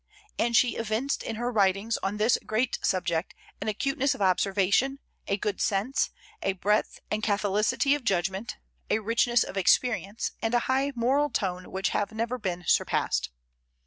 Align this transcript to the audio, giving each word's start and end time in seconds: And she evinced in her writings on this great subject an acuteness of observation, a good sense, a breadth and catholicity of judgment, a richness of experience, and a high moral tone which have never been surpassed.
And 0.39 0.55
she 0.55 0.77
evinced 0.77 1.21
in 1.21 1.35
her 1.35 1.51
writings 1.51 1.99
on 2.01 2.17
this 2.17 2.39
great 2.43 2.79
subject 2.81 3.35
an 3.61 3.67
acuteness 3.67 4.15
of 4.15 4.21
observation, 4.23 4.97
a 5.27 5.37
good 5.37 5.61
sense, 5.61 6.09
a 6.41 6.53
breadth 6.53 6.99
and 7.11 7.21
catholicity 7.21 7.93
of 7.93 8.03
judgment, 8.03 8.57
a 8.89 8.97
richness 8.97 9.43
of 9.43 9.57
experience, 9.57 10.31
and 10.41 10.55
a 10.55 10.59
high 10.65 10.91
moral 10.95 11.29
tone 11.29 11.69
which 11.71 11.89
have 11.89 12.11
never 12.11 12.39
been 12.39 12.63
surpassed. 12.65 13.29